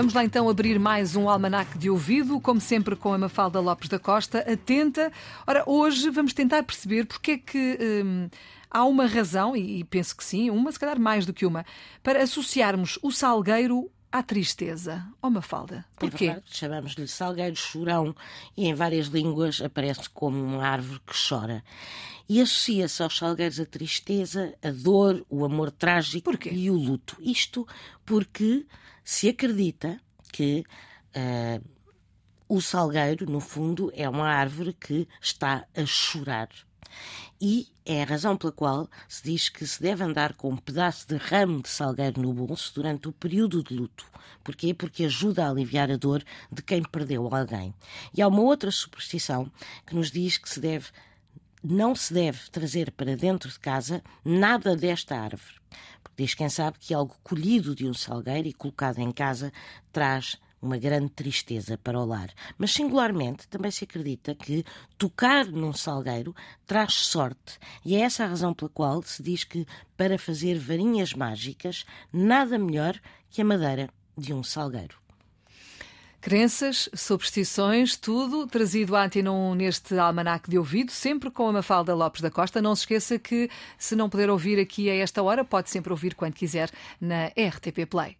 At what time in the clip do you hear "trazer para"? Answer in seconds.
52.50-53.16